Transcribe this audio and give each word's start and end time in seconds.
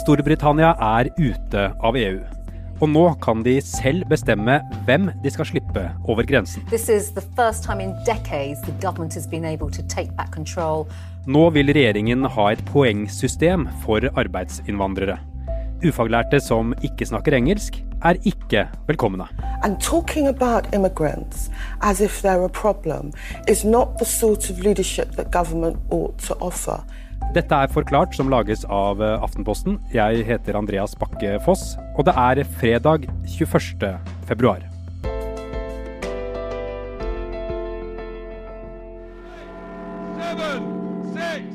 Storbritannia 0.00 0.72
er 0.82 1.10
ute 1.14 1.62
av 1.78 1.98
EU. 2.00 2.18
Og 2.80 2.90
nå 2.90 3.04
kan 3.22 3.44
de 3.46 3.54
selv 3.62 4.08
bestemme 4.10 4.56
hvem 4.88 5.12
de 5.22 5.30
skal 5.30 5.46
slippe 5.46 5.84
over 6.10 6.26
grensen. 6.26 6.66
This 6.74 6.88
is 6.90 7.12
the 7.14 7.22
first 7.38 7.62
time 7.62 7.78
in 7.78 7.94
decades 8.02 8.58
the 8.66 8.74
government 8.82 9.14
has 9.14 9.30
been 9.30 9.46
able 9.46 9.70
to 9.70 9.86
take 9.86 10.10
back 10.18 10.34
control. 10.34 10.88
Nå 11.30 11.46
vil 11.54 11.70
regjeringen 11.70 12.26
ha 12.26 12.50
et 12.50 12.64
poengsystem 12.72 13.68
for 13.84 14.10
arbeidsinnvandrere. 14.18 15.20
Ufaglærte 15.80 16.40
som 16.44 16.74
ikke 16.84 17.06
snakker 17.08 17.32
engelsk, 17.38 17.78
er 18.04 18.18
ikke 18.28 18.66
velkomne. 18.88 19.26
Dette 27.36 27.54
er 27.54 27.72
Forklart, 27.72 28.16
som 28.16 28.32
lages 28.32 28.64
av 28.64 29.00
Aftenposten. 29.04 29.78
Jeg 29.94 30.24
heter 30.28 30.58
Andreas 30.58 30.96
Bakke 30.98 31.38
Foss, 31.44 31.76
og 31.96 32.08
det 32.08 32.16
er 32.16 32.44
fredag 32.58 33.08
21. 33.28 33.96
februar. 34.28 34.69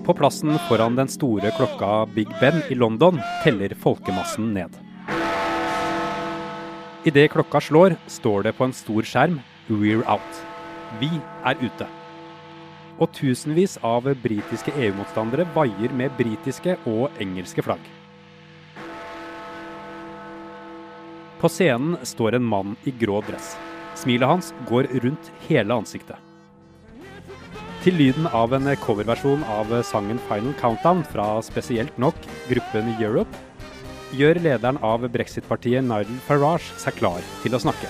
På 0.05 0.13
plassen 0.13 0.59
foran 0.69 0.95
den 0.95 1.07
store 1.07 1.49
klokka 1.57 2.05
Big 2.05 2.27
Ben 2.39 2.61
i 2.69 2.75
London 2.75 3.17
teller 3.43 3.71
folkemassen 3.73 4.51
ned. 4.53 4.75
Idet 7.09 7.31
klokka 7.33 7.61
slår, 7.61 7.95
står 8.07 8.43
det 8.45 8.53
på 8.53 8.67
en 8.67 8.73
stor 8.73 9.01
skjerm 9.01 9.39
'We're 9.67 10.05
out'. 10.05 10.41
Vi 10.99 11.09
er 11.45 11.55
ute. 11.61 11.87
Og 12.99 13.11
tusenvis 13.13 13.77
av 13.83 14.03
britiske 14.21 14.71
EU-motstandere 14.77 15.47
vaier 15.55 15.89
med 15.93 16.13
britiske 16.17 16.77
og 16.85 17.09
engelske 17.19 17.65
flagg. 17.65 17.81
På 21.41 21.49
scenen 21.49 21.97
står 22.03 22.35
en 22.35 22.45
mann 22.45 22.77
i 22.85 22.91
grå 22.91 23.21
dress. 23.25 23.57
Smilet 23.95 24.27
hans 24.27 24.53
går 24.69 24.83
rundt 25.01 25.31
hele 25.49 25.73
ansiktet. 25.73 26.24
Til 27.85 27.99
lyden 28.01 28.25
av 28.33 28.49
en 28.57 28.65
coverversjon 28.81 29.43
av 29.45 29.69
sangen 29.85 30.17
'Final 30.17 30.55
Countdown' 30.57 31.03
fra 31.05 31.25
spesielt 31.45 31.93
nok 32.01 32.15
gruppen 32.49 32.87
Europe, 32.97 33.29
gjør 34.09 34.39
lederen 34.41 34.79
av 34.81 35.05
brexit-partiet 35.13 35.85
Nigel 35.85 36.17
Farage 36.25 36.73
seg 36.81 36.97
klar 36.97 37.21
til 37.43 37.53
å 37.53 37.61
snakke. 37.61 37.85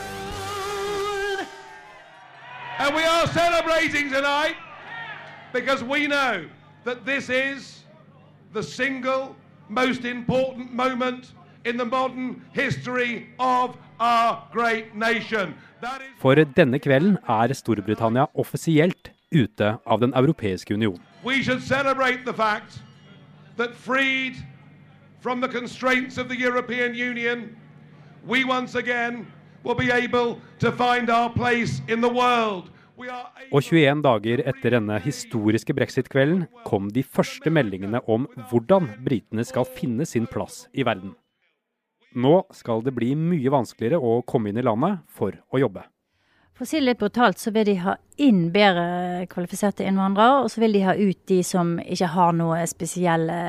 And 2.78 2.92
we 2.92 3.06
are 3.08 3.26
celebrating 3.28 4.12
tonight 4.12 4.60
because 5.54 5.82
we 5.82 6.08
know 6.08 6.44
that 6.84 7.06
this 7.06 7.30
is 7.30 7.86
the 8.52 8.64
single 8.64 9.34
most 9.70 10.04
important 10.04 10.74
moment 10.74 11.32
in 11.64 11.78
the 11.78 11.86
modern 11.86 12.42
history 12.52 13.28
of 13.40 13.78
our 14.02 14.44
great 14.52 14.94
nation. 14.94 15.56
That 15.80 16.02
is 16.02 16.20
For 16.20 16.36
denne 16.36 16.84
kvelden 16.84 17.18
er 17.30 17.54
Storbritannia 17.54 18.28
offisielt 18.36 19.15
ute 19.36 19.78
av 19.86 20.00
Den 20.00 20.14
europeiske 20.16 20.74
union. 20.74 21.00
we 21.24 21.44
should 21.44 21.62
celebrate 21.62 22.24
the 22.26 22.34
fact 22.34 22.80
that 23.58 23.74
freed 23.76 24.34
from 25.22 25.42
the 25.42 25.48
constraints 25.48 26.18
of 26.18 26.28
the 26.30 26.36
European 26.38 26.94
Union, 26.94 27.56
we 28.28 28.44
once 28.46 28.76
again 28.76 29.26
will 29.64 29.76
be 29.76 29.92
able 29.92 30.38
to 30.60 30.72
find 30.72 31.10
our 31.10 31.30
place 31.34 31.82
in 31.88 32.02
the 32.02 32.10
world. 32.14 32.70
Og 33.52 33.64
21 33.64 34.02
dager 34.06 34.40
etter 34.48 34.78
denne 34.78 35.00
historiske 35.04 35.74
brexit-kvelden 35.76 36.46
kom 36.64 36.88
de 36.96 37.04
første 37.04 37.52
meldingene 37.52 38.00
om 38.08 38.28
hvordan 38.50 38.88
britene 39.04 39.44
skal 39.44 39.68
finne 39.68 40.06
sin 40.08 40.30
plass 40.32 40.68
i 40.74 40.86
verden. 40.88 41.12
Nå 42.16 42.46
skal 42.56 42.86
det 42.86 42.94
bli 42.96 43.12
mye 43.20 43.52
vanskeligere 43.52 44.00
å 44.00 44.22
komme 44.24 44.54
inn 44.54 44.62
i 44.62 44.64
landet 44.64 45.02
for 45.12 45.36
å 45.52 45.60
jobbe. 45.60 45.84
For 46.56 46.64
å 46.64 46.70
si 46.70 46.80
det 46.80 46.86
litt 46.86 47.00
brutalt, 47.02 47.36
så 47.36 47.52
vil 47.52 47.66
de 47.68 47.74
ha 47.84 47.98
inn 48.24 48.46
bedre 48.54 49.26
kvalifiserte 49.28 49.84
innvandrere, 49.84 50.46
og 50.46 50.54
så 50.54 50.62
vil 50.64 50.78
de 50.78 50.86
ha 50.86 50.94
ut 50.96 51.18
de 51.28 51.42
som 51.44 51.74
ikke 51.84 52.08
har 52.14 52.32
noe 52.38 52.62
spesielle 52.72 53.40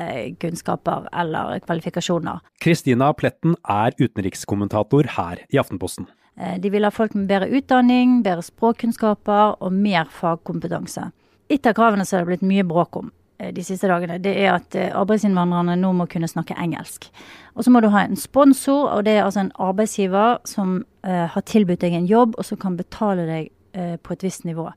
kunnskaper 0.41 1.07
eller 1.15 1.61
kvalifikasjoner. 1.63 2.41
Kristina 2.59 3.13
Pletten 3.15 3.55
er 3.63 3.95
utenrikskommentator 3.95 5.07
her 5.15 5.45
i 5.47 5.61
Aftenposten. 5.61 6.09
Eh, 6.35 6.57
De 6.59 6.69
vil 6.69 6.83
ha 6.83 6.91
folk 6.91 7.15
med 7.15 7.29
bedre 7.31 7.47
utdanning, 7.47 8.23
bedre 8.27 8.43
språkkunnskaper 8.43 9.55
og 9.63 9.71
mer 9.71 10.11
fagkompetanse. 10.11 11.07
Et 11.49 11.63
av 11.65 11.79
kravene 11.79 12.03
som 12.03 12.17
det 12.17 12.25
har 12.25 12.31
blitt 12.33 12.43
mye 12.43 12.67
bråk 12.67 12.99
om 12.99 13.13
de 13.53 13.63
siste 13.65 13.89
dagene, 13.89 14.17
det 14.21 14.33
er 14.41 14.55
at 14.55 14.75
eh, 14.77 14.93
arbeidsinnvandrerne 14.97 15.75
nå 15.77 15.91
må 15.93 16.07
kunne 16.09 16.29
snakke 16.29 16.57
engelsk. 16.57 17.09
Og 17.57 17.65
så 17.65 17.73
må 17.73 17.81
du 17.81 17.89
ha 17.93 18.03
en 18.05 18.17
sponsor, 18.17 18.89
og 18.93 19.05
det 19.05 19.17
er 19.17 19.25
altså 19.25 19.43
en 19.43 19.53
arbeidsgiver 19.61 20.39
som 20.49 20.79
eh, 21.05 21.25
har 21.33 21.45
tilbudt 21.45 21.83
deg 21.85 21.97
en 21.97 22.09
jobb, 22.09 22.37
og 22.37 22.47
som 22.47 22.59
kan 22.61 22.77
betale 22.79 23.27
deg 23.29 23.51
eh, 23.77 23.95
på 24.01 24.15
et 24.15 24.25
visst 24.25 24.47
nivå. 24.47 24.69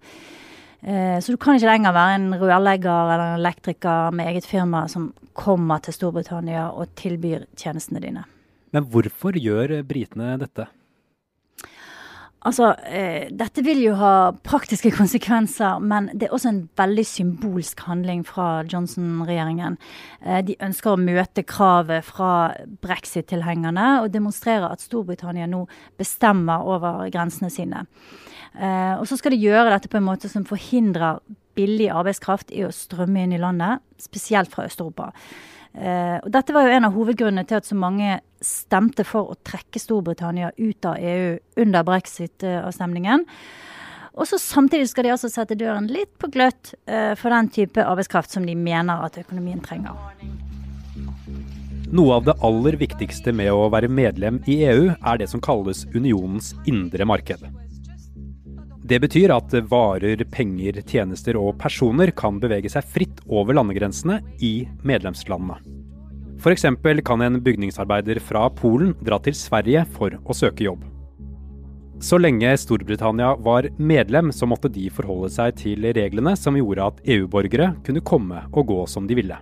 Eh, 0.81 1.17
så 1.21 1.33
du 1.33 1.41
kan 1.41 1.57
ikke 1.57 1.73
lenger 1.73 1.97
være 1.97 2.19
en 2.19 2.29
rørlegger 2.41 3.15
eller 3.15 3.25
en 3.27 3.41
elektriker 3.41 4.17
med 4.17 4.33
eget 4.33 4.49
firma 4.49 4.87
som 4.89 5.11
kommer 5.37 5.81
til 5.85 5.97
Storbritannia 5.97 6.69
og 6.73 6.93
tilbyr 7.01 7.47
tjenestene 7.57 8.01
dine. 8.05 8.27
Men 8.77 8.87
hvorfor 8.93 9.37
gjør 9.41 9.81
britene 9.89 10.37
dette? 10.41 10.69
Altså, 12.49 12.71
eh, 12.89 13.29
dette 13.37 13.61
vil 13.61 13.83
jo 13.83 13.95
ha 14.01 14.33
praktiske 14.33 14.95
konsekvenser, 14.97 15.83
men 15.85 16.09
det 16.15 16.29
er 16.29 16.33
også 16.33 16.49
en 16.49 16.63
veldig 16.81 17.05
symbolsk 17.05 17.83
handling 17.85 18.23
fra 18.25 18.63
Johnson-regjeringen. 18.65 19.77
Eh, 20.25 20.41
de 20.49 20.57
ønsker 20.65 20.95
å 20.95 21.01
møte 21.01 21.45
kravet 21.45 22.07
fra 22.09 22.55
brexit-tilhengerne 22.81 24.01
og 24.01 24.15
demonstrere 24.15 24.73
at 24.73 24.81
Storbritannia 24.81 25.51
nå 25.53 25.67
bestemmer 26.01 26.65
over 26.65 27.13
grensene 27.13 27.53
sine. 27.53 27.85
Eh, 28.57 28.97
og 28.97 29.05
så 29.05 29.21
skal 29.21 29.37
de 29.37 29.45
gjøre 29.45 29.75
dette 29.75 29.93
på 29.93 30.01
en 30.01 30.09
måte 30.09 30.33
som 30.33 30.49
forhindrer 30.49 31.21
billig 31.59 31.91
arbeidskraft 31.93 32.55
i 32.57 32.65
å 32.65 32.73
strømme 32.73 33.21
inn 33.21 33.37
i 33.37 33.43
landet, 33.43 33.85
spesielt 34.01 34.49
fra 34.49 34.65
Øst-Europa. 34.65 35.13
Eh, 35.75 36.19
og 36.19 36.31
dette 36.35 36.55
var 36.55 36.67
jo 36.67 36.75
en 36.75 36.89
av 36.89 36.97
hovedgrunnene 36.97 37.47
til 37.47 37.61
at 37.61 37.69
så 37.69 37.79
mange 37.79 38.19
stemte 38.43 39.05
for 39.07 39.31
å 39.31 39.39
trekke 39.47 39.81
Storbritannia 39.81 40.51
ut 40.59 40.89
av 40.89 40.99
EU 40.99 41.37
under 41.63 41.87
brexit-avstemningen. 41.87 43.27
Og 44.19 44.27
så 44.27 44.41
Samtidig 44.43 44.89
skal 44.91 45.07
de 45.07 45.13
altså 45.15 45.31
sette 45.31 45.57
døren 45.59 45.87
litt 45.89 46.11
på 46.19 46.31
gløtt 46.33 46.75
eh, 46.91 47.15
for 47.19 47.31
den 47.33 47.51
type 47.55 47.85
arbeidskraft 47.85 48.35
som 48.35 48.47
de 48.47 48.57
mener 48.59 49.07
at 49.07 49.21
økonomien 49.23 49.63
trenger. 49.63 49.95
Noe 51.91 52.19
av 52.19 52.27
det 52.27 52.37
aller 52.47 52.77
viktigste 52.79 53.33
med 53.35 53.51
å 53.51 53.71
være 53.73 53.91
medlem 53.91 54.39
i 54.51 54.61
EU 54.71 54.93
er 54.95 55.19
det 55.19 55.31
som 55.31 55.43
kalles 55.43 55.87
unionens 55.95 56.53
indre 56.71 57.07
marked. 57.07 57.43
Det 58.91 58.99
betyr 58.99 59.31
at 59.31 59.53
varer, 59.71 60.19
penger, 60.35 60.81
tjenester 60.83 61.37
og 61.39 61.53
personer 61.63 62.11
kan 62.11 62.41
bevege 62.43 62.67
seg 62.73 62.87
fritt 62.91 63.21
over 63.31 63.55
landegrensene 63.55 64.17
i 64.43 64.65
medlemslandene. 64.83 65.61
F.eks. 66.41 66.65
kan 67.07 67.21
en 67.23 67.37
bygningsarbeider 67.39 68.19
fra 68.19 68.49
Polen 68.51 68.97
dra 68.99 69.21
til 69.23 69.37
Sverige 69.39 69.85
for 69.95 70.17
å 70.25 70.35
søke 70.35 70.65
jobb. 70.67 70.83
Så 72.03 72.19
lenge 72.19 72.51
Storbritannia 72.59 73.37
var 73.39 73.69
medlem, 73.79 74.33
så 74.35 74.49
måtte 74.51 74.73
de 74.73 74.89
forholde 74.91 75.31
seg 75.37 75.55
til 75.61 75.87
reglene 75.95 76.33
som 76.35 76.59
gjorde 76.59 76.89
at 76.91 76.99
EU-borgere 77.15 77.69
kunne 77.87 78.03
komme 78.03 78.41
og 78.51 78.73
gå 78.73 78.79
som 78.91 79.07
de 79.07 79.19
ville. 79.21 79.37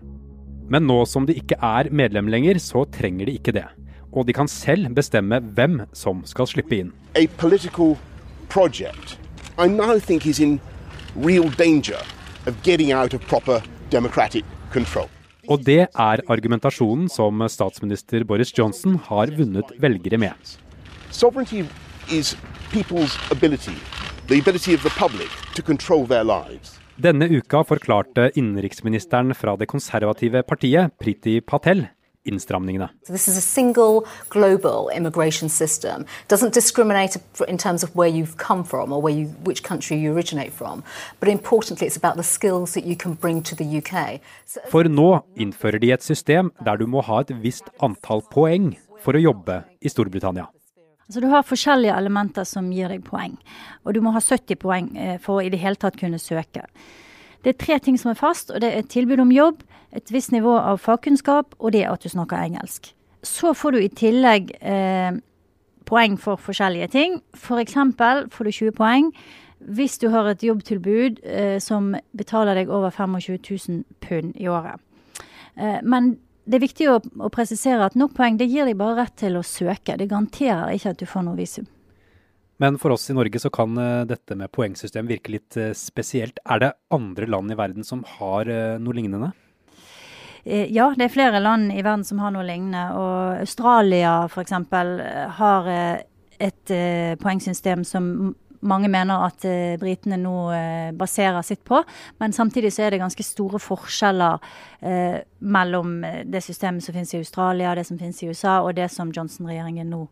Men 0.68 0.84
nå 0.84 0.98
som 1.08 1.24
de 1.24 1.38
ikke 1.38 1.56
er 1.64 1.88
medlem 1.88 2.28
lenger, 2.28 2.60
så 2.60 2.82
trenger 2.92 3.30
de 3.30 3.38
ikke 3.38 3.56
det. 3.56 3.64
Og 4.12 4.28
de 4.28 4.36
kan 4.36 4.50
selv 4.50 4.92
bestemme 4.98 5.40
hvem 5.56 5.80
som 5.96 6.20
skal 6.28 6.50
slippe 6.52 6.82
inn. 6.82 6.92
a 7.16 7.24
political 7.38 7.96
project 8.50 9.16
I 9.60 9.66
now 9.66 9.98
think 9.98 10.24
is 10.24 10.38
in 10.38 10.60
real 11.16 11.48
danger 11.48 11.98
of 12.46 12.62
getting 12.62 12.92
out 12.92 13.12
of 13.12 13.20
proper 13.26 13.60
democratic 13.90 14.44
control. 14.72 15.08
Og 15.48 15.64
det 15.66 15.88
er 15.88 16.22
argumentasjonen 16.30 17.08
som 17.10 17.42
statsminister 17.50 18.22
Boris 18.28 18.52
Johnson 18.54 19.00
har 19.08 19.32
vunnet 19.34 19.72
velgere 19.82 20.20
med. 20.22 20.52
Sovereignty 21.10 21.64
is 22.06 22.36
people's 22.70 23.18
ability, 23.34 23.74
the 24.28 24.38
ability 24.38 24.74
of 24.78 24.86
the 24.86 24.94
public 24.94 25.34
to 25.56 25.62
control 25.62 26.06
their 26.06 26.22
lives. 26.22 26.76
Denne 26.94 27.26
uka 27.26 27.64
forklarte 27.66 28.30
innenriksministeren 28.38 29.34
fra 29.34 29.56
det 29.58 29.66
konservative 29.66 30.44
partiet, 30.46 30.94
Priti 31.02 31.40
Patel, 31.40 31.88
innstramningene. 32.24 32.88
So 33.04 33.12
this 33.12 33.28
is 33.28 33.36
a 33.36 33.40
single 33.40 34.06
global 34.28 34.90
immigration 34.94 35.48
system. 35.48 36.04
Doesn't 36.28 36.54
discriminate 36.54 37.16
in 37.48 37.58
terms 37.58 37.82
of 37.82 37.94
where 37.94 38.08
you've 38.08 38.36
come 38.36 38.64
from 38.64 38.92
or 38.92 39.00
where 39.02 39.14
you, 39.14 39.26
which 39.44 39.62
country 39.62 39.96
you 39.96 40.12
originate 40.12 40.52
from. 40.52 40.82
But 41.20 41.28
importantly, 41.28 41.86
it's 41.86 41.96
about 41.96 42.16
the 42.16 42.22
skills 42.22 42.74
that 42.74 42.84
you 42.84 42.96
can 42.96 43.14
bring 43.14 43.42
to 43.42 43.54
the 43.54 43.64
UK. 43.64 44.20
So, 44.46 44.60
For 44.68 44.84
nå 44.84 45.22
innfører 45.36 45.80
de 45.80 45.92
et 45.92 46.02
system 46.02 46.52
der 46.64 46.76
du 46.76 46.86
må 46.86 47.02
ha 47.02 47.20
et 47.20 47.32
visst 47.42 47.70
antall 47.80 48.22
poeng 48.32 48.76
for 49.02 49.14
å 49.14 49.22
jobbe 49.22 49.62
i 49.80 49.88
Storbritannia. 49.88 50.48
Så 51.08 51.20
Du 51.20 51.26
har 51.32 51.42
forskjellige 51.42 51.96
elementer 51.96 52.44
som 52.44 52.72
gir 52.72 52.88
deg 52.92 53.04
poeng, 53.04 53.38
og 53.84 53.94
du 53.94 54.02
må 54.04 54.12
ha 54.12 54.20
70 54.20 54.58
poeng 54.60 54.90
eh, 54.96 55.16
for 55.18 55.38
å 55.38 55.44
i 55.46 55.48
det 55.48 55.60
hele 55.62 55.80
tatt 55.80 55.96
kunne 55.96 56.20
søke. 56.20 56.66
Det 57.44 57.54
er 57.54 57.64
tre 57.64 57.78
ting 57.78 57.96
som 57.96 58.10
er 58.10 58.18
fast, 58.18 58.50
og 58.50 58.60
det 58.60 58.74
er 58.74 58.82
tilbud 58.82 59.22
om 59.22 59.32
jobb, 59.32 59.62
et 59.96 60.12
visst 60.12 60.32
nivå 60.34 60.52
av 60.58 60.80
fagkunnskap, 60.82 61.56
og 61.58 61.72
det 61.72 61.86
at 61.88 62.04
du 62.04 62.10
snakker 62.12 62.40
engelsk. 62.40 62.92
Så 63.24 63.54
får 63.56 63.74
du 63.74 63.80
i 63.82 63.90
tillegg 63.90 64.52
eh, 64.60 65.16
poeng 65.88 66.18
for 66.20 66.40
forskjellige 66.40 66.90
ting. 66.92 67.20
F.eks. 67.34 67.76
For 67.98 68.28
får 68.34 68.48
du 68.48 68.52
20 68.52 68.76
poeng 68.78 69.12
hvis 69.58 69.98
du 69.98 70.06
har 70.12 70.28
et 70.30 70.44
jobbtilbud 70.46 71.18
eh, 71.26 71.56
som 71.62 71.90
betaler 72.16 72.60
deg 72.60 72.70
over 72.70 72.94
25 72.94 73.40
000 73.42 73.82
pund 74.04 74.36
i 74.38 74.46
året. 74.48 74.78
Eh, 75.58 75.80
men 75.82 76.14
det 76.48 76.60
er 76.60 76.64
viktig 76.64 76.86
å, 76.88 77.00
å, 77.20 77.30
presisere 77.32 77.84
at 77.84 77.98
nok 77.98 78.14
poeng 78.16 78.38
det 78.40 78.48
gir 78.48 78.68
deg 78.68 78.78
bare 78.78 79.02
rett 79.02 79.16
til 79.20 79.36
å 79.36 79.44
søke. 79.44 79.98
Det 79.98 80.08
garanterer 80.08 80.76
ikke 80.76 80.94
at 80.94 81.02
du 81.02 81.08
får 81.08 81.26
noe 81.26 81.38
visum. 81.38 81.66
Men 82.58 82.78
for 82.80 82.94
oss 82.94 83.06
i 83.10 83.14
Norge 83.14 83.38
så 83.38 83.50
kan 83.54 83.76
uh, 83.78 84.06
dette 84.08 84.34
med 84.38 84.50
poengsystem 84.54 85.06
virke 85.10 85.30
litt 85.30 85.58
uh, 85.60 85.70
spesielt. 85.78 86.40
Er 86.42 86.62
det 86.62 86.72
andre 86.94 87.28
land 87.30 87.52
i 87.54 87.58
verden 87.58 87.86
som 87.86 88.00
har 88.16 88.50
uh, 88.50 88.78
noe 88.82 88.96
lignende? 88.96 89.30
Ja, 90.44 90.92
det 90.96 91.08
er 91.08 91.12
flere 91.12 91.40
land 91.42 91.72
i 91.72 91.82
verden 91.82 92.04
som 92.06 92.20
har 92.22 92.30
noe 92.34 92.46
lignende. 92.46 92.84
Og 92.94 93.40
Australia 93.42 94.12
f.eks. 94.28 94.54
har 95.38 95.72
et 96.38 96.72
poengsystem 97.18 97.82
som 97.84 98.34
mange 98.60 98.88
mener 98.90 99.26
at 99.26 99.44
uh, 99.46 99.76
britene 99.80 100.18
nå 100.20 100.34
uh, 100.50 100.90
baserer 100.98 101.42
sitt 101.46 101.64
på. 101.66 101.80
Men 102.18 102.32
samtidig 102.32 102.72
så 102.74 102.86
er 102.86 102.94
det 102.94 103.02
ganske 103.02 103.26
store 103.26 103.60
forskjeller 103.62 104.38
uh, 104.82 105.18
mellom 105.40 105.98
det 106.26 106.42
systemet 106.44 106.84
som 106.84 106.96
finnes 106.96 107.14
i 107.14 107.22
Australia, 107.22 107.74
det 107.74 107.86
som 107.86 107.98
finnes 107.98 108.22
i 108.22 108.30
USA, 108.30 108.60
og 108.60 108.74
det 108.76 108.90
som 108.92 109.12
Johnson-regjeringen 109.14 109.90
nå 109.90 110.06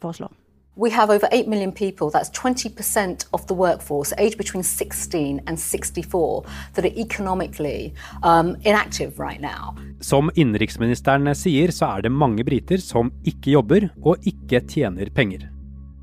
foreslår. 0.00 0.30
We 0.78 0.90
have 0.90 1.08
over 1.08 1.26
8 1.32 1.48
million 1.48 1.72
people, 1.72 2.10
that's 2.10 2.28
20% 2.28 3.26
of 3.32 3.46
the 3.46 3.54
workforce, 3.54 4.12
aged 4.18 4.36
between 4.36 4.62
16 4.62 5.40
and 5.46 5.58
64, 5.58 6.44
that 6.74 6.84
are 6.84 7.00
economically 7.00 7.94
um, 8.22 8.56
inactive 8.62 9.18
right 9.18 9.40
now. 9.40 9.74
Som 10.00 10.30
innenriksministeren 10.34 11.32
sier, 11.32 11.72
så 11.72 11.88
er 11.96 12.04
det 12.04 12.12
mange 12.12 12.44
briter 12.44 12.76
som 12.84 13.08
ikke 13.24 13.54
jobber 13.54 13.88
og 14.04 14.28
ikke 14.28 14.60
tjener 14.68 15.08
penger. 15.16 15.48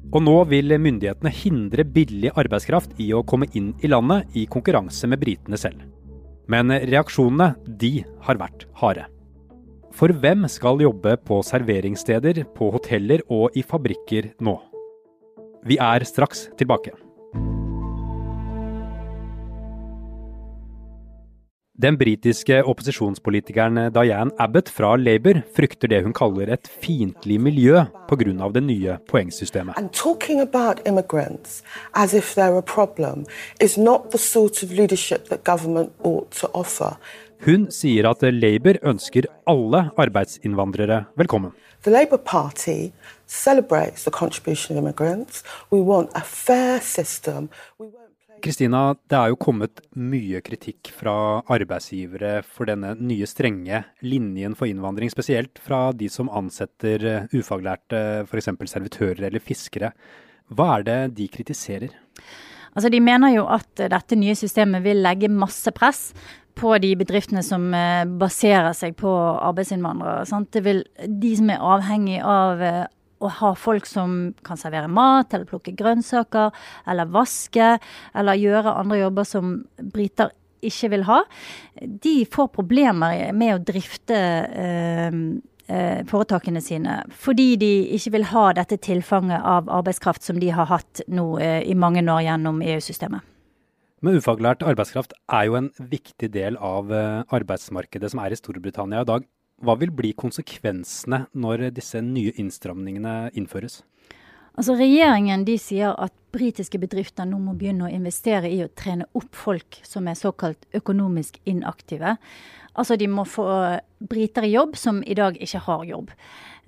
Og 0.10 0.26
nå 0.26 0.36
vil 0.50 0.74
myndighetene 0.82 1.30
hindre 1.30 1.86
billig 1.86 2.34
arbeidskraft 2.34 2.98
i 2.98 3.12
å 3.14 3.22
komme 3.22 3.52
inn 3.54 3.76
i 3.86 3.94
landet 3.94 4.34
i 4.34 4.48
konkurranse 4.50 5.06
med 5.06 5.22
britene 5.22 5.58
selv. 5.58 5.86
Men 6.50 6.74
reaksjonene, 6.74 7.54
de 7.68 8.00
har 8.26 8.42
vært 8.42 8.66
harde. 8.82 9.06
For 9.94 10.10
hvem 10.10 10.48
skal 10.50 10.82
jobbe 10.82 11.18
på 11.22 11.40
serveringssteder, 11.46 12.44
på 12.58 12.72
hoteller 12.74 13.22
og 13.30 13.54
i 13.54 13.62
fabrikker 13.62 14.32
nå? 14.42 14.58
Vi 15.70 15.78
er 15.78 16.06
straks 16.10 16.48
tilbake. 16.58 16.96
Den 21.84 21.98
britiske 21.98 22.60
opposisjonspolitikeren 22.70 23.90
Diane 23.94 24.32
Abbott 24.40 24.70
fra 24.70 24.96
Labour 24.96 25.42
frykter 25.56 25.90
det 25.90 26.04
hun 26.06 26.14
kaller 26.14 26.52
et 26.54 26.70
fiendtlig 26.82 27.40
miljø 27.42 27.82
pga. 28.10 28.50
det 28.54 28.64
nye 28.64 28.98
poengsystemet. 29.10 29.76
Hun 37.44 37.66
sier 37.76 38.08
at 38.08 38.22
Labour 38.32 38.78
ønsker 38.88 39.26
alle 39.52 39.82
arbeidsinnvandrere 40.00 41.02
velkommen. 41.20 41.52
The 41.84 41.92
Labour 41.92 42.22
Party 42.24 42.94
celebrates 43.28 44.06
the 44.06 44.12
contribution 44.12 44.78
of 44.78 44.84
immigrants. 44.84 45.44
We 45.70 45.82
want 45.82 46.10
a 46.16 46.22
fair 46.22 46.80
system. 46.80 47.50
We 47.78 47.92
Kristina, 48.44 48.94
det 49.08 49.16
er 49.16 49.30
jo 49.32 49.38
kommet 49.40 49.80
mye 49.96 50.42
kritikk 50.44 50.90
fra 50.92 51.16
arbeidsgivere 51.56 52.42
for 52.44 52.68
denne 52.68 52.90
nye 53.00 53.28
strenge 53.30 53.86
linjen 54.04 54.56
for 54.60 54.68
innvandring, 54.68 55.12
spesielt 55.14 55.62
fra 55.64 55.94
de 55.96 56.10
som 56.12 56.28
ansetter 56.28 57.06
eh, 57.08 57.30
ufaglærte, 57.40 58.02
f.eks. 58.28 58.52
servitører 58.68 59.30
eller 59.30 59.44
fiskere. 59.44 59.94
Hva 60.52 60.74
er 60.78 60.88
det 60.90 60.98
de 61.22 61.30
kritiserer? 61.32 61.96
Altså, 62.74 62.90
de 62.90 63.02
mener 63.04 63.36
jo 63.36 63.46
at 63.54 63.86
dette 63.94 64.18
nye 64.20 64.36
systemet 64.38 64.84
vil 64.86 65.04
legge 65.06 65.32
masse 65.32 65.72
press 65.76 66.12
på 66.58 66.76
de 66.82 66.92
bedriftene 66.98 67.42
som 67.46 67.66
eh, 67.74 68.04
baserer 68.06 68.74
seg 68.78 68.98
på 69.00 69.12
arbeidsinnvandrere. 69.42 70.28
Sant? 70.30 70.58
Vil, 70.66 70.84
de 71.08 71.32
som 71.40 71.50
er 71.50 71.64
avhengig 71.74 72.20
av 72.22 72.62
eh, 72.62 72.84
å 73.24 73.32
ha 73.40 73.54
folk 73.58 73.88
som 73.88 74.34
kan 74.46 74.60
servere 74.60 74.92
mat, 74.92 75.34
eller 75.34 75.50
plukke 75.50 75.74
grønnsaker, 75.80 76.54
eller 76.90 77.12
vaske, 77.14 77.76
eller 78.14 78.40
gjøre 78.42 78.78
andre 78.84 79.04
jobber 79.06 79.28
som 79.28 79.56
briter 79.96 80.34
ikke 80.64 80.92
vil 80.94 81.08
ha, 81.10 81.22
de 81.82 82.14
får 82.32 82.52
problemer 82.56 83.34
med 83.36 83.56
å 83.56 83.64
drifte 83.68 84.16
eh, 84.18 85.08
eh, 85.08 85.18
foretakene 86.10 86.62
sine. 86.62 87.02
Fordi 87.16 87.54
de 87.60 87.72
ikke 87.96 88.16
vil 88.18 88.26
ha 88.32 88.50
dette 88.58 88.78
tilfanget 88.84 89.42
av 89.42 89.70
arbeidskraft 89.72 90.26
som 90.26 90.40
de 90.42 90.52
har 90.54 90.68
hatt 90.72 91.04
nå 91.08 91.28
eh, 91.40 91.62
i 91.64 91.76
mange 91.76 92.04
år 92.04 92.26
gjennom 92.26 92.62
EU-systemet. 92.62 93.24
Men 94.04 94.20
ufaglært 94.20 94.66
arbeidskraft 94.68 95.14
er 95.32 95.48
jo 95.48 95.56
en 95.56 95.70
viktig 95.80 96.28
del 96.34 96.58
av 96.60 96.92
eh, 96.92 97.22
arbeidsmarkedet 97.32 98.12
som 98.12 98.20
er 98.20 98.36
i 98.36 98.40
Storbritannia 98.40 99.06
i 99.06 99.08
dag. 99.08 99.28
Hva 99.64 99.78
vil 99.80 99.94
bli 99.96 100.12
konsekvensene 100.20 101.24
når 101.32 101.70
disse 101.78 102.02
nye 102.04 102.34
innstramningene 102.42 103.32
innføres? 103.40 103.80
Altså 104.54 104.76
Regjeringen 104.78 105.46
de 105.48 105.58
sier 105.58 105.96
at 105.98 106.14
britiske 106.34 106.78
bedrifter 106.82 107.26
nå 107.30 107.40
må 107.42 107.54
begynne 107.58 107.88
å 107.88 107.94
investere 107.94 108.50
i 108.50 108.60
å 108.66 108.70
trene 108.70 109.08
opp 109.18 109.34
folk 109.38 109.80
som 109.86 110.08
er 110.10 110.18
såkalt 110.18 110.68
økonomisk 110.78 111.40
inaktive. 111.50 112.18
Altså 112.74 112.98
de 112.98 113.08
må 113.10 113.26
få 113.30 113.46
briter 114.10 114.46
i 114.48 114.54
jobb 114.56 114.78
som 114.78 115.04
i 115.06 115.18
dag 115.18 115.38
ikke 115.42 115.62
har 115.68 115.84
jobb. 115.86 116.14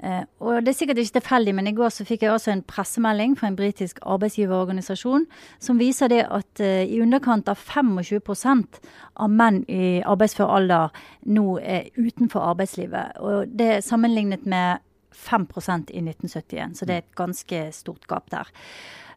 Eh, 0.04 0.24
og 0.40 0.64
Det 0.64 0.74
er 0.74 0.78
sikkert 0.78 0.98
ikke 1.02 1.20
tilfeldig, 1.20 1.54
men 1.56 1.68
i 1.68 1.76
går 1.78 1.90
så 1.94 2.06
fikk 2.06 2.26
jeg 2.26 2.34
også 2.34 2.52
en 2.52 2.64
pressemelding 2.68 3.38
fra 3.40 3.48
en 3.48 3.58
britisk 3.58 4.02
arbeidsgiverorganisasjon 4.02 5.26
som 5.60 5.80
viser 5.80 6.12
det 6.12 6.26
at 6.26 6.62
eh, 6.62 6.84
i 6.86 7.00
underkant 7.02 7.50
av 7.50 7.58
25% 7.58 8.82
av 9.16 9.30
menn 9.32 9.64
i 9.70 10.02
arbeidsfør 10.06 10.58
alder 10.58 11.06
nå 11.26 11.60
er 11.62 11.90
utenfor 11.98 12.52
arbeidslivet. 12.52 13.18
Og 13.22 13.48
Det 13.50 13.72
er 13.78 13.86
sammenlignet 13.86 14.46
med 14.46 14.84
5% 15.16 15.94
i 15.96 16.04
1971, 16.04 16.76
så 16.80 16.88
det 16.88 16.96
er 16.96 17.04
et 17.04 17.16
ganske 17.18 17.62
stort 17.76 18.08
gap 18.12 18.30
der. 18.34 18.52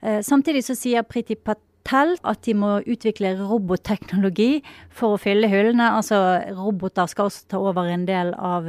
Eh, 0.03 0.21
samtidig 0.23 0.65
så 0.67 0.77
sier 0.79 1.07
Priti 1.07 1.35
Patel 1.35 2.15
at 2.23 2.43
de 2.47 2.55
må 2.55 2.79
utvikle 2.87 3.35
robotteknologi 3.41 4.63
for 4.95 5.17
å 5.17 5.21
fylle 5.21 5.51
hullene. 5.51 5.91
Altså 5.99 6.21
roboter 6.57 7.11
skal 7.11 7.31
også 7.31 7.47
ta 7.51 7.61
over 7.61 7.91
en 7.91 8.07
del 8.09 8.35
av, 8.35 8.69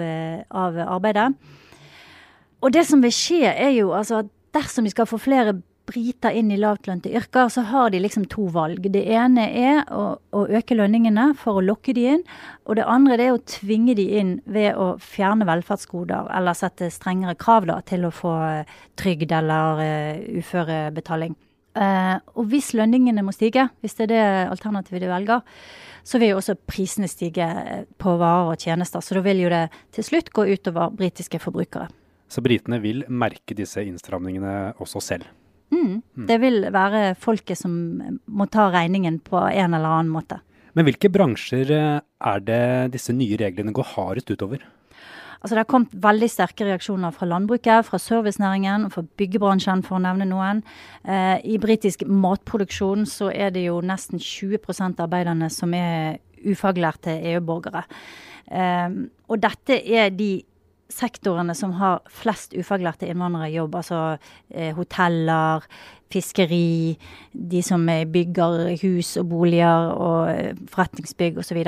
av 0.50 0.80
arbeidet. 0.88 1.32
Og 2.60 2.74
det 2.76 2.84
som 2.88 3.04
vil 3.04 3.14
skje, 3.16 3.48
er 3.48 3.72
jo 3.78 3.94
altså 3.96 4.24
at 4.24 4.32
dersom 4.56 4.88
vi 4.88 4.94
skal 4.94 5.08
få 5.08 5.20
flere 5.22 5.54
briter 5.90 6.36
inn 6.38 6.52
i 6.54 6.60
lavtlønte 6.60 7.12
yrker, 7.12 7.50
så 7.50 7.64
har 7.70 7.90
de 7.90 8.02
liksom 8.04 8.28
to 8.32 8.46
valg. 8.54 8.86
Det 8.94 9.02
ene 9.10 9.48
er 9.50 9.82
å, 9.94 10.04
å, 10.36 10.46
øke 10.46 10.78
lønningene 10.78 11.32
for 11.40 11.60
å 11.60 11.66
lokke 11.66 11.96
de 11.98 12.06
inn. 12.14 12.24
Og 12.70 12.78
det 12.80 12.86
andre 12.86 13.18
er 13.18 13.34
å 13.34 13.42
tvinge 13.50 13.98
de 13.98 14.06
inn 14.22 14.38
ved 14.46 14.78
å 14.78 14.94
fjerne 15.02 15.48
velferdsgoder 15.50 16.30
eller 16.38 16.58
sette 16.58 16.92
strengere 16.94 17.38
krav 17.40 17.68
da, 17.70 17.80
til 17.86 18.08
å 18.08 18.14
få 18.14 18.34
uh, 18.62 18.80
trygd 19.00 19.34
eller 19.36 19.84
uh, 19.84 20.26
uførebetaling. 20.40 21.36
Uh, 21.80 22.18
og 22.36 22.50
hvis 22.52 22.74
lønningene 22.78 23.24
må 23.24 23.34
stige, 23.36 23.70
hvis 23.84 23.98
det 23.98 24.10
er 24.10 24.14
det 24.14 24.26
alternativet 24.50 25.06
de 25.06 25.12
velger, 25.12 25.46
så 26.04 26.20
vil 26.22 26.34
jo 26.34 26.40
også 26.40 26.58
prisene 26.70 27.10
stige 27.12 27.48
på 28.02 28.16
varer 28.20 28.54
og 28.54 28.62
tjenester. 28.62 29.04
Så 29.04 29.18
da 29.18 29.24
vil 29.26 29.44
jo 29.46 29.54
det 29.54 29.68
til 29.96 30.06
slutt 30.08 30.34
gå 30.34 30.48
utover 30.50 30.94
britiske 30.96 31.42
forbrukere. 31.42 31.90
Så 32.30 32.44
britene 32.46 32.78
vil 32.82 33.04
merke 33.10 33.58
disse 33.58 33.82
innstramningene 33.86 34.76
også 34.82 35.02
selv. 35.02 35.30
Mm. 35.70 36.02
Mm. 36.02 36.28
Det 36.30 36.38
vil 36.42 36.62
være 36.74 37.04
folket 37.20 37.60
som 37.60 37.74
må 38.26 38.50
ta 38.52 38.70
regningen 38.74 39.20
på 39.26 39.42
en 39.48 39.78
eller 39.78 40.00
annen 40.00 40.14
måte. 40.14 40.42
Men 40.78 40.86
hvilke 40.88 41.12
bransjer 41.12 41.72
eh, 41.74 42.02
er 42.02 42.44
det 42.46 42.64
disse 42.96 43.14
nye 43.16 43.38
reglene 43.42 43.74
går 43.76 43.94
hardest 43.96 44.32
utover? 44.32 44.64
Altså 45.40 45.56
Det 45.56 45.62
har 45.62 45.70
kommet 45.72 45.94
veldig 46.04 46.28
sterke 46.28 46.66
reaksjoner 46.68 47.14
fra 47.16 47.28
landbruket, 47.30 47.86
fra 47.88 47.98
servicenæringen 48.02 48.86
og 48.86 48.92
fra 48.92 49.04
byggebransjen, 49.22 49.86
for 49.88 49.96
å 49.96 50.04
nevne 50.04 50.28
noen. 50.28 50.60
Eh, 51.08 51.38
I 51.48 51.60
britisk 51.64 52.04
matproduksjon 52.04 53.06
så 53.08 53.30
er 53.32 53.54
det 53.56 53.64
jo 53.70 53.80
nesten 53.80 54.20
20% 54.20 55.00
av 55.00 55.08
arbeiderne 55.08 55.48
som 55.54 55.74
er 55.74 56.20
ufaglærte 56.44 57.16
EU-borgere. 57.32 57.86
Eh, 58.52 58.90
og 59.30 59.40
dette 59.40 59.80
er 59.80 60.12
de 60.12 60.32
sektorene 60.90 61.54
som 61.56 61.76
har 61.78 62.02
flest 62.10 62.56
ufaglærte 62.58 63.08
innvandrere 63.10 63.50
i 63.52 63.58
jobb, 63.60 63.78
altså 63.80 64.00
eh, 64.50 64.74
hoteller, 64.76 65.66
fiskeri, 66.10 66.98
de 67.34 67.62
som 67.66 67.86
bygger 67.86 68.74
hus 68.82 69.16
og 69.22 69.30
boliger 69.30 69.94
og 69.94 70.32
eh, 70.34 70.58
forretningsbygg 70.72 71.38
osv. 71.44 71.62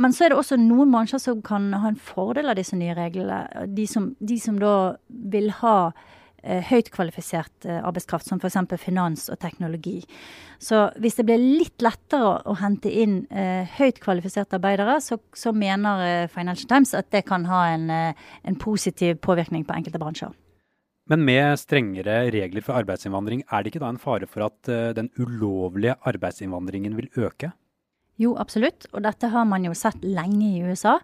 Men 0.00 0.16
så 0.16 0.24
er 0.24 0.32
det 0.32 0.40
også 0.40 0.56
noen 0.56 0.92
bransjer 0.94 1.20
som 1.20 1.44
kan 1.44 1.68
ha 1.76 1.92
en 1.92 2.00
fordel 2.00 2.48
av 2.48 2.56
disse 2.56 2.78
nye 2.80 2.96
reglene. 2.96 3.66
De 3.68 3.84
som, 3.86 4.14
de 4.20 4.40
som 4.40 4.56
da 4.60 4.96
vil 5.08 5.52
ha 5.60 5.76
eh, 5.90 6.08
høyt 6.42 6.90
kvalifisert 6.94 7.66
eh, 7.68 7.80
arbeidskraft, 7.82 8.26
som 8.28 8.40
f.eks. 8.42 8.58
finans 8.82 9.28
og 9.32 9.38
teknologi. 9.42 10.00
Så 10.62 10.84
hvis 11.02 11.18
det 11.18 11.26
blir 11.28 11.40
litt 11.42 11.82
lettere 11.84 12.36
å, 12.46 12.56
hente 12.60 12.90
inn 12.90 13.22
eh, 13.30 13.68
høyt 13.78 14.02
kvalifiserte 14.02 14.58
arbeidere, 14.58 14.98
så, 15.02 15.18
så 15.34 15.54
mener 15.54 16.04
eh, 16.06 16.28
Financial 16.32 16.68
Times 16.70 16.94
at 16.98 17.10
det 17.14 17.24
kan 17.28 17.46
ha 17.50 17.64
en, 17.72 17.88
eh, 17.90 18.28
en 18.42 18.58
positiv 18.60 19.20
påvirkning 19.24 19.66
på 19.68 19.78
enkelte 19.78 20.02
bransjer. 20.02 20.36
Men 21.10 21.24
med 21.26 21.58
strengere 21.58 22.28
regler 22.30 22.62
for 22.62 22.78
arbeidsinnvandring, 22.78 23.42
er 23.50 23.62
det 23.62 23.72
ikke 23.72 23.82
da 23.82 23.90
en 23.90 23.98
fare 24.00 24.28
for 24.30 24.46
at 24.46 24.70
den 24.94 25.08
ulovlige 25.18 25.96
arbeidsinnvandringen 26.06 26.94
vil 26.94 27.10
øke? 27.18 27.50
Jo, 28.20 28.34
absolutt. 28.38 28.86
Og 28.92 29.02
dette 29.06 29.30
har 29.32 29.46
man 29.48 29.64
jo 29.66 29.74
sett 29.76 30.02
lenge 30.04 30.46
i 30.46 30.62
USA. 30.66 30.98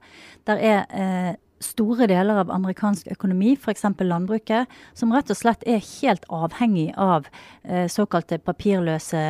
Der 0.48 0.60
er 0.60 0.80
eh, 0.92 1.34
store 1.64 2.06
deler 2.10 2.42
av 2.42 2.52
amerikansk 2.54 3.10
økonomi, 3.12 3.54
f.eks. 3.58 3.84
landbruket, 4.00 4.70
som 4.94 5.12
rett 5.14 5.30
og 5.32 5.38
slett 5.38 5.64
er 5.66 5.82
helt 5.82 6.24
avhengig 6.30 6.92
av 6.96 7.28
eh, 7.64 7.86
såkalte 7.90 8.40
papirløse 8.42 9.20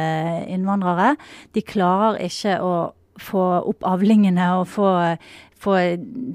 innvandrere. 0.48 1.14
De 1.56 1.64
klarer 1.64 2.20
ikke 2.28 2.58
å 2.62 2.72
få 3.18 3.44
opp 3.70 3.86
avlingene 3.86 4.46
og 4.60 4.68
få, 4.70 4.90
få 5.58 5.76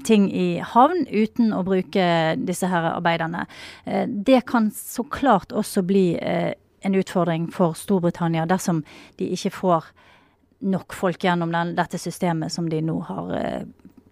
ting 0.04 0.28
i 0.32 0.48
havn 0.60 1.06
uten 1.08 1.54
å 1.56 1.62
bruke 1.66 2.06
disse 2.40 2.68
her 2.70 2.90
arbeiderne. 2.94 3.46
Eh, 3.84 4.04
det 4.08 4.44
kan 4.50 4.70
så 4.74 5.06
klart 5.08 5.52
også 5.52 5.84
bli 5.86 6.12
eh, 6.20 6.52
en 6.84 6.98
utfordring 6.98 7.48
for 7.52 7.76
Storbritannia 7.78 8.44
dersom 8.48 8.82
de 9.18 9.30
ikke 9.32 9.54
får 9.54 9.92
nok 10.64 10.96
folk 10.96 11.24
gjennom 11.24 11.52
den, 11.52 11.74
dette 11.76 12.00
systemet 12.00 12.52
som 12.52 12.68
de 12.70 12.80
nå 12.84 12.98
har 13.08 13.32
eh, 13.38 13.62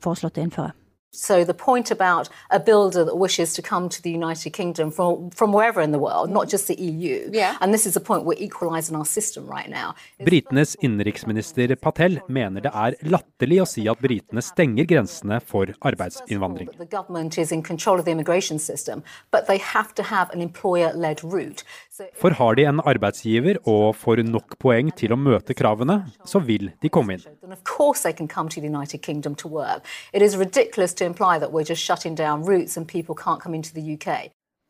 foreslått 0.03 0.41
å 0.41 0.47
innføre. 0.47 0.82
So 1.15 1.45
the 1.45 1.53
point 1.53 1.91
about 1.91 2.31
a 2.51 2.59
builder 2.59 3.05
that 3.05 3.17
wishes 3.17 3.53
to 3.55 3.63
come 3.63 3.91
to 3.91 4.01
the 4.01 4.11
United 4.11 4.55
Kingdom 4.55 4.91
from, 4.91 5.29
from 5.31 5.53
wherever 5.53 5.83
in 5.83 5.93
the 5.93 5.99
world, 5.99 6.31
not 6.31 6.49
just 6.49 6.69
the 6.69 6.75
EU, 6.75 7.29
yeah. 7.31 7.59
and 7.61 7.75
this 7.75 7.85
is 7.85 7.93
the 7.93 8.01
point 8.01 8.25
we're 8.25 8.39
equalising 8.39 8.97
our 8.97 9.05
system 9.05 9.47
right 9.47 9.69
now. 9.69 9.95
Britenes 10.19 10.75
innenriksminister 10.81 11.77
Patel 11.77 12.21
mener 12.29 12.65
det 12.65 12.73
er 12.73 12.97
latterlig 13.05 13.61
å 13.61 13.69
si 13.69 13.85
at 13.93 14.01
britene 14.01 14.41
stenger 14.41 14.89
grensene 14.89 15.43
for 15.45 15.75
arbeidsinnvandring. 15.85 16.73
The 16.79 16.89
government 16.89 17.37
is 17.37 17.53
in 17.53 17.63
control 17.63 17.99
of 17.99 18.07
the 18.07 18.13
immigration 18.13 18.59
system, 18.59 19.03
but 19.31 19.47
they 19.47 19.59
have 19.59 19.93
to 20.01 20.03
have 20.09 20.33
an 20.33 20.41
employer-led 20.41 21.21
route. 21.23 21.63
For 22.17 22.33
har 22.39 22.57
de 22.57 22.65
en 22.65 22.81
arbeidsgiver 22.89 23.59
og 23.69 23.97
får 24.01 24.23
nok 24.25 24.57
poeng 24.63 24.89
til 24.97 25.13
å 25.13 25.19
møte 25.21 25.53
kravene, 25.57 25.99
så 26.25 26.41
vil 26.41 26.71
de 26.81 26.91
komme 26.93 27.19
inn. 27.19 27.25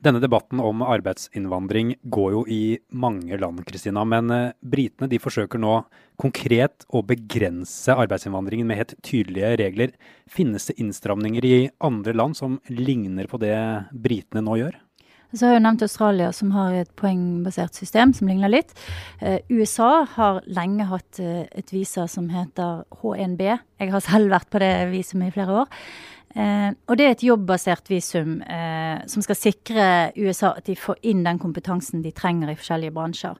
Denne 0.03 0.19
debatten 0.19 0.59
om 0.59 0.81
arbeidsinnvandring 0.83 1.93
går 2.11 2.31
jo 2.35 2.41
i 2.51 2.63
mange 2.91 3.37
land, 3.39 3.61
Kristina. 3.69 4.03
Men 4.03 4.35
eh, 4.35 4.55
britene 4.59 5.07
de 5.07 5.21
forsøker 5.23 5.63
nå 5.63 5.77
konkret 6.19 6.83
å 6.91 7.05
begrense 7.07 7.95
arbeidsinnvandringen 7.95 8.67
med 8.67 8.81
helt 8.81 8.97
tydelige 9.07 9.53
regler. 9.63 9.95
Finnes 10.27 10.67
det 10.67 10.81
innstramninger 10.83 11.47
i 11.47 11.59
andre 11.87 12.17
land 12.19 12.35
som 12.35 12.59
ligner 12.67 13.31
på 13.31 13.39
det 13.45 13.55
britene 13.95 14.43
nå 14.43 14.59
gjør? 14.65 14.83
Så 15.33 15.47
har 15.47 15.57
jeg 15.57 15.65
nevnt 15.65 15.85
Australia, 15.87 16.29
som 16.37 16.53
har 16.53 16.75
et 16.77 16.91
poengbasert 17.01 17.77
system 17.79 18.13
som 18.17 18.29
ligner 18.29 18.53
litt. 18.53 18.75
Eh, 19.21 19.41
USA 19.49 20.05
har 20.17 20.43
lenge 20.45 20.89
hatt 20.91 21.21
eh, 21.23 21.47
et 21.57 21.73
visa 21.73 22.05
som 22.11 22.29
heter 22.33 22.85
H1B. 23.01 23.47
Jeg 23.81 23.95
har 23.95 24.05
selv 24.05 24.35
vært 24.35 24.51
på 24.53 24.61
det 24.61 24.73
visumet 24.93 25.33
i 25.33 25.37
flere 25.39 25.63
år. 25.65 25.79
Eh, 26.33 26.71
og 26.89 26.97
det 26.97 27.07
er 27.07 27.15
et 27.17 27.27
jobbbasert 27.27 27.91
visum 27.93 28.41
eh, 28.43 29.05
som 29.11 29.25
skal 29.25 29.39
sikre 29.39 29.87
USA 30.17 30.55
at 30.57 30.67
de 30.69 30.79
får 30.79 31.03
inn 31.09 31.25
den 31.27 31.41
kompetansen 31.43 32.05
de 32.05 32.15
trenger 32.17 32.53
i 32.53 32.59
forskjellige 32.59 32.95
bransjer. 32.97 33.39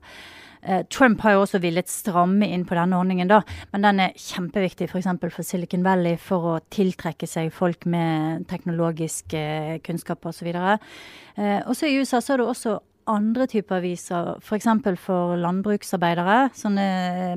Eh, 0.63 0.85
Trump 0.89 1.21
har 1.21 1.35
jo 1.35 1.41
også 1.43 1.59
villet 1.63 1.91
stramme 1.91 2.47
inn 2.47 2.63
på 2.67 2.77
denne 2.77 2.95
ordningen, 2.95 3.27
da, 3.27 3.41
men 3.73 3.83
den 3.83 3.99
er 4.05 4.15
kjempeviktig 4.15 4.87
f.eks. 4.87 5.09
For, 5.19 5.33
for 5.33 5.47
Silicon 5.47 5.83
Valley 5.83 6.15
for 6.21 6.53
å 6.53 6.55
tiltrekke 6.71 7.27
seg 7.27 7.51
folk 7.55 7.87
med 7.89 8.47
teknologiske 8.51 9.43
eh, 9.43 9.77
kunnskaper 9.83 10.31
osv. 10.31 10.53
Eh, 10.53 11.59
og 11.65 11.75
så 11.75 11.89
i 11.89 11.97
USA 11.99 12.21
så 12.23 12.35
er 12.35 12.43
det 12.43 12.49
også 12.53 12.77
andre 13.11 13.47
typer 13.49 13.81
viser, 13.83 14.35
f.eks. 14.39 14.67
For, 14.83 14.99
for 14.99 15.33
landbruksarbeidere. 15.41 16.37
Sånne 16.57 16.85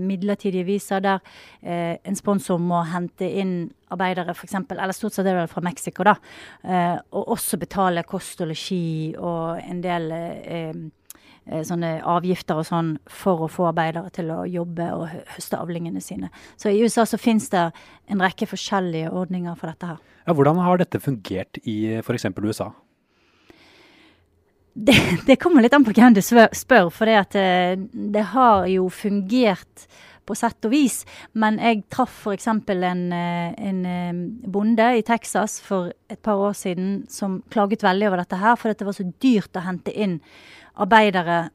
midlertidige 0.02 0.66
viser 0.68 1.02
der 1.04 1.22
eh, 1.62 1.96
en 2.02 2.18
sponsor 2.18 2.60
må 2.62 2.82
hente 2.90 3.28
inn 3.28 3.56
arbeidere, 3.94 4.34
f.eks., 4.34 4.58
eller 4.66 4.96
stort 4.96 5.16
sett 5.16 5.26
er 5.30 5.42
det 5.42 5.48
fra 5.52 5.64
Mexico, 5.64 6.06
da. 6.06 6.16
Eh, 6.66 6.94
og 7.16 7.34
også 7.36 7.58
betale 7.62 8.06
kost 8.08 8.42
og 8.42 8.52
losji 8.52 9.14
og 9.18 9.60
en 9.62 9.82
del 9.84 10.12
eh, 10.14 10.86
Eh, 11.46 11.62
sånne 11.62 12.00
avgifter 12.02 12.58
og 12.58 12.66
sånn 12.66 12.88
for 13.06 13.44
å 13.46 13.50
få 13.50 13.68
arbeidere 13.68 14.10
til 14.14 14.32
å 14.34 14.40
jobbe 14.50 14.88
og 14.96 15.04
høste 15.36 15.60
avlingene 15.60 16.02
sine. 16.02 16.32
Så 16.58 16.72
i 16.72 16.80
USA 16.82 17.04
så 17.06 17.20
finnes 17.22 17.46
det 17.52 17.68
en 18.10 18.22
rekke 18.22 18.48
forskjellige 18.50 19.12
ordninger 19.14 19.54
for 19.54 19.70
dette 19.70 19.92
her. 19.92 20.00
Ja, 20.26 20.34
hvordan 20.34 20.58
har 20.58 20.82
dette 20.82 20.98
fungert 20.98 21.60
i 21.62 21.76
f.eks. 22.00 22.26
USA? 22.42 22.72
Det, 24.76 24.96
det, 25.26 25.38
kommer 25.40 25.64
litt 25.64 25.72
an 25.72 25.86
på 25.86 25.94
hvem 25.96 26.12
du 26.16 26.20
spør, 26.20 26.90
for 26.92 27.08
det, 27.08 27.16
at 27.16 27.36
eh, 27.40 27.78
det 27.80 28.26
har 28.34 28.66
jo 28.68 28.90
fungert 28.92 29.86
på 30.26 30.34
sett 30.36 30.66
og 30.68 30.74
vis. 30.74 30.98
Men 31.32 31.56
jeg 31.62 31.86
traff 31.92 32.26
f.eks. 32.26 32.48
En, 32.50 33.02
eh, 33.16 33.54
en 33.56 33.80
bonde 34.44 34.90
i 34.98 35.04
Texas 35.06 35.56
for 35.64 35.94
et 36.12 36.20
par 36.20 36.42
år 36.42 36.52
siden 36.58 37.06
som 37.08 37.38
klaget 37.52 37.86
veldig 37.86 38.10
over 38.10 38.20
dette 38.20 38.42
her, 38.42 38.58
fordi 38.60 38.76
det 38.76 38.88
var 38.90 38.98
så 38.98 39.08
dyrt 39.24 39.56
å 39.56 39.64
hente 39.64 39.96
inn 39.96 40.18
arbeidere 40.76 41.46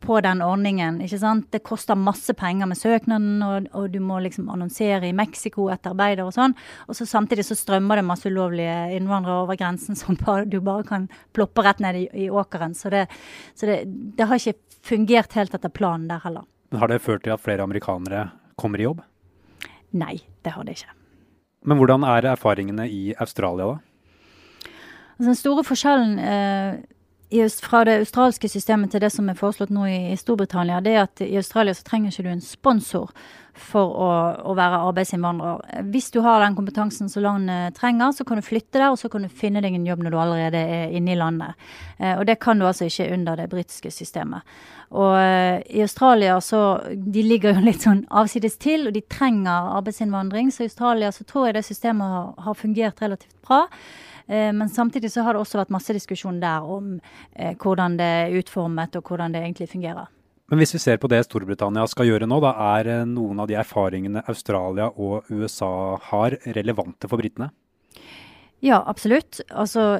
på 0.00 0.20
den 0.20 0.42
ordningen. 0.42 1.00
ikke 1.04 1.18
sant? 1.20 1.48
Det 1.52 1.62
koster 1.66 1.98
masse 1.98 2.34
penger 2.38 2.68
med 2.70 2.78
søknaden, 2.78 3.42
og, 3.44 3.66
og, 3.72 3.88
du 3.92 3.98
må 4.04 4.20
liksom 4.24 4.48
annonsere 4.52 5.08
i 5.08 5.16
Mexico 5.16 5.68
etter 5.72 5.94
arbeider 5.94 6.24
og 6.24 6.34
sånn. 6.36 6.54
Og 6.88 6.96
så 6.96 7.06
samtidig 7.08 7.44
så 7.48 7.56
strømmer 7.58 8.00
det 8.00 8.06
masse 8.08 8.30
ulovlige 8.30 8.76
innvandrere 8.96 9.44
over 9.44 9.58
grensen 9.60 9.98
som 9.98 10.18
bare, 10.20 10.46
du 10.48 10.60
bare 10.64 10.86
kan 10.88 11.08
ploppe 11.36 11.64
rett 11.66 11.82
ned 11.84 11.98
i, 12.02 12.06
i 12.26 12.30
åkeren. 12.30 12.76
Så, 12.76 12.92
det, 12.94 13.06
så 13.54 13.68
det, 13.70 13.82
det, 13.86 14.28
har 14.28 14.40
ikke 14.40 14.58
fungert 14.86 15.36
helt 15.38 15.54
etter 15.56 15.72
planen 15.72 16.08
der 16.10 16.22
heller. 16.24 16.46
Men 16.70 16.84
Har 16.84 16.92
det 16.92 17.02
ført 17.02 17.26
til 17.26 17.34
at 17.34 17.42
flere 17.42 17.66
amerikanere 17.66 18.28
kommer 18.60 18.80
i 18.80 18.86
jobb? 18.86 19.02
Nei, 19.90 20.16
det 20.44 20.54
har 20.54 20.64
det 20.64 20.78
ikke. 20.78 20.94
Men 21.66 21.80
hvordan 21.80 22.06
er 22.08 22.30
erfaringene 22.30 22.86
i 22.88 23.10
Australia, 23.20 23.74
da? 23.74 23.80
Altså, 25.20 25.28
den 25.28 25.36
store 25.36 25.64
forskjellen 25.66 26.14
eh, 26.24 26.78
fra 27.62 27.84
det 27.86 28.00
australske 28.00 28.48
systemet 28.50 28.90
til 28.90 29.00
det 29.04 29.12
som 29.14 29.28
er 29.30 29.38
foreslått 29.38 29.70
nå 29.70 29.86
i, 29.86 30.16
Storbritannia, 30.18 30.80
det 30.82 30.96
er 30.96 31.04
at 31.04 31.22
i 31.22 31.36
Australia 31.38 31.74
så 31.74 31.86
trenger 31.86 32.10
ikke 32.10 32.26
du 32.26 32.32
en 32.32 32.42
sponsor 32.42 33.12
for 33.60 33.92
å, 33.92 34.08
å, 34.50 34.54
være 34.56 34.80
arbeidsinnvandrer. 34.88 35.84
Hvis 35.92 36.10
du 36.14 36.20
har 36.24 36.40
den 36.42 36.56
kompetansen 36.56 37.10
som 37.12 37.24
landet 37.24 37.76
trenger, 37.78 38.14
så 38.16 38.24
kan 38.26 38.40
du 38.40 38.46
flytte 38.46 38.78
der, 38.78 38.88
og 38.90 38.98
så 38.98 39.10
kan 39.12 39.26
du 39.26 39.28
finne 39.42 39.62
deg 39.62 39.76
en 39.76 39.86
jobb 39.86 40.04
når 40.04 40.14
du 40.14 40.18
allerede 40.22 40.60
er 40.78 40.94
inne 40.96 41.14
i 41.14 41.18
landet. 41.18 41.70
Eh, 41.98 42.14
og 42.16 42.24
det 42.28 42.38
kan 42.42 42.58
du 42.58 42.66
altså 42.66 42.88
ikke 42.88 43.10
under 43.14 43.40
det 43.40 43.50
britiske 43.52 43.92
systemet. 43.94 44.46
Og 44.90 45.14
eh, 45.20 45.60
i 45.76 45.82
Australia 45.84 46.40
så 46.42 46.80
De 46.90 47.22
ligger 47.22 47.54
jo 47.54 47.66
litt 47.68 47.84
sånn 47.86 48.04
avsides 48.10 48.56
til, 48.62 48.88
og 48.88 48.96
de 48.96 49.04
trenger 49.06 49.74
arbeidsinnvandring. 49.78 50.50
Så 50.54 50.64
i 50.64 50.70
Australia 50.70 51.12
så 51.14 51.26
tror 51.28 51.48
jeg 51.48 51.60
det 51.60 51.66
systemet 51.68 52.16
har, 52.16 52.32
har 52.46 52.58
fungert 52.58 53.02
relativt 53.02 53.36
bra. 53.46 53.66
Eh, 54.30 54.52
men 54.52 54.68
samtidig 54.68 55.10
så 55.12 55.24
har 55.26 55.34
det 55.34 55.42
også 55.42 55.58
vært 55.58 55.72
masse 55.74 55.94
diskusjon 55.96 56.38
der 56.42 56.62
om 56.62 56.98
eh, 57.34 57.56
hvordan 57.58 57.96
det 57.98 58.10
er 58.22 58.36
utformet 58.38 58.94
og 59.00 59.10
hvordan 59.10 59.34
det 59.34 59.42
egentlig 59.42 59.70
fungerer. 59.72 60.10
Men 60.50 60.58
hvis 60.62 60.74
vi 60.74 60.82
ser 60.82 60.98
på 61.02 61.10
det 61.10 61.24
Storbritannia 61.26 61.82
skal 61.90 62.06
gjøre 62.06 62.28
nå, 62.30 62.38
da 62.42 62.52
er 62.76 62.92
eh, 62.94 63.08
noen 63.10 63.42
av 63.42 63.50
de 63.50 63.58
erfaringene 63.58 64.22
Australia 64.30 64.86
og 64.94 65.26
USA 65.34 65.72
har, 66.12 66.38
relevante 66.54 67.10
for 67.10 67.18
britene? 67.18 67.50
Ja, 68.62 68.82
absolutt. 68.86 69.40
Altså, 69.48 69.96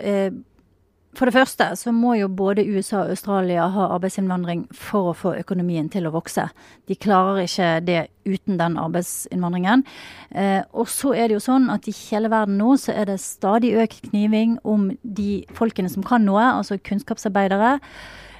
for 1.19 1.27
det 1.27 1.35
første 1.35 1.67
så 1.75 1.91
må 1.91 2.15
jo 2.21 2.29
både 2.31 2.63
USA 2.71 3.01
og 3.03 3.15
Australia 3.17 3.65
ha 3.75 3.89
arbeidsinnvandring 3.97 4.63
for 4.71 5.11
å 5.11 5.17
få 5.17 5.33
økonomien 5.41 5.89
til 5.91 6.07
å 6.07 6.13
vokse. 6.15 6.45
De 6.87 6.95
klarer 6.95 7.43
ikke 7.45 7.71
det 7.83 8.01
uten 8.29 8.61
den 8.61 8.79
arbeidsinnvandringen. 8.79 9.83
Eh, 10.31 10.63
og 10.71 10.87
så 10.93 11.17
er 11.17 11.27
det 11.27 11.41
jo 11.41 11.43
sånn 11.43 11.67
at 11.75 11.89
i 11.91 11.97
hele 12.07 12.31
verden 12.31 12.61
nå 12.63 12.77
så 12.79 12.95
er 12.95 13.11
det 13.11 13.19
stadig 13.25 13.75
økt 13.83 14.07
kniving 14.13 14.57
om 14.63 14.93
de 15.03 15.43
folkene 15.59 15.91
som 15.91 16.07
kan 16.07 16.23
noe, 16.29 16.47
altså 16.61 16.79
kunnskapsarbeidere. 16.79 17.81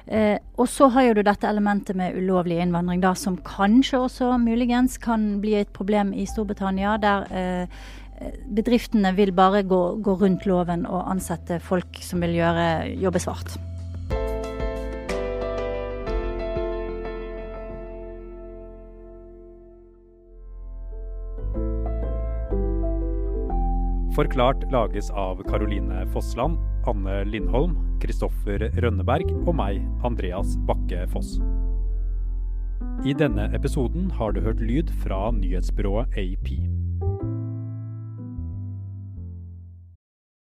Eh, 0.07 0.37
og 0.55 0.67
så 0.71 0.87
har 0.95 1.09
jo 1.09 1.19
du 1.19 1.25
dette 1.27 1.47
elementet 1.47 1.95
med 1.99 2.15
ulovlig 2.17 2.57
innvandring, 2.63 3.03
da, 3.03 3.13
som 3.19 3.35
kanskje 3.47 3.99
også 3.99 4.31
muligens 4.41 4.97
kan 5.01 5.41
bli 5.43 5.59
et 5.59 5.75
problem 5.75 6.15
i 6.15 6.25
Storbritannia. 6.25 6.97
der 7.01 7.27
eh, 7.31 7.83
bedriftene 8.51 9.13
vil 9.17 9.33
bare 9.35 9.63
gå, 9.63 9.81
gå, 10.03 10.15
rundt 10.21 10.47
loven 10.49 10.85
og 10.89 11.09
ansette 11.11 11.59
folk 11.63 12.01
som 12.03 12.23
vil 12.25 12.37
gjøre, 12.39 12.65
jobbe 13.01 13.21
svart. 13.23 13.57
Forklart 24.11 24.65
lages 24.73 25.07
av 25.15 25.39
Caroline 25.47 26.03
Fossland. 26.11 26.59
Anne 26.85 27.21
Lindholm, 27.29 27.77
Kristoffer 28.01 28.67
Rønneberg 28.83 29.29
og 29.45 29.53
meg, 29.55 29.79
Andreas 30.03 30.57
Bakke 30.67 31.05
Foss. 31.13 31.37
I 33.07 33.15
denne 33.17 33.47
episoden 33.55 34.11
har 34.17 34.35
du 34.35 34.41
hørt 34.43 34.61
lyd 34.61 34.91
fra 35.01 35.29
nyhetsbyrået 35.33 36.17
AP. 36.19 36.80